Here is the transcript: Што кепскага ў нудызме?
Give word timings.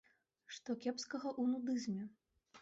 Што 0.55 0.75
кепскага 0.85 1.27
ў 1.41 1.51
нудызме? 1.51 2.03